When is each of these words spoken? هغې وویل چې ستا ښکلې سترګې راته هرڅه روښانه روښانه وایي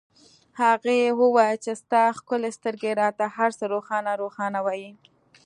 هغې 0.61 0.99
وویل 1.21 1.57
چې 1.65 1.71
ستا 1.81 2.03
ښکلې 2.17 2.49
سترګې 2.57 2.91
راته 3.01 3.25
هرڅه 3.37 3.63
روښانه 3.73 4.11
روښانه 4.21 4.59
وایي 4.65 4.91